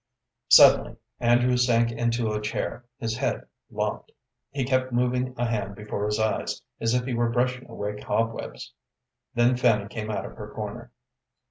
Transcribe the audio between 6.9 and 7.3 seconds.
if he were